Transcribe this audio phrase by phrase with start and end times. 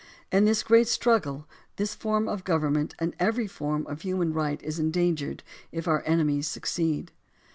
[0.31, 4.79] In this great struggle, this form of government and every form of human right is
[4.79, 7.11] endangered if our enemies succeed.